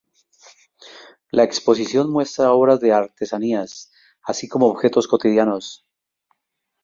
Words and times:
La 1.29 1.43
exposición 1.43 2.09
muestra 2.09 2.53
obras 2.53 2.79
de 2.79 2.91
artesanía, 2.91 3.63
así 4.23 4.47
como 4.47 4.65
objetos 4.65 5.07
cotidianos. 5.07 5.85